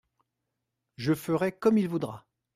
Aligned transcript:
Je 0.97 1.13
ferai 1.13 1.51
comme 1.51 1.77
il 1.77 1.87
voudra. 1.87 2.25